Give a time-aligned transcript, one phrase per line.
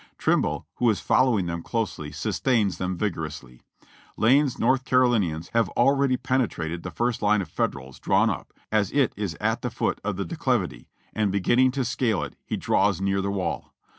[0.17, 3.61] Trimble, who is following them closely, sustains them vigorously.
[4.17, 9.13] Lane's North Carolinians have already penetrated the first line of Federals drawn up as it
[9.15, 13.21] is at the foot of the declivity, and beginning to scale it he draws near
[13.21, 13.75] the wall.